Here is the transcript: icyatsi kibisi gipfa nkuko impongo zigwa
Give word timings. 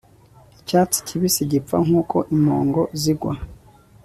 icyatsi 0.59 0.97
kibisi 1.07 1.41
gipfa 1.51 1.77
nkuko 1.85 2.17
impongo 2.35 2.81
zigwa 3.01 3.33